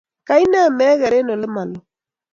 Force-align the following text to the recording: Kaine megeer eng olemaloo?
Kaine 0.27 0.61
megeer 0.77 1.13
eng 1.17 1.31
olemaloo? 1.33 1.81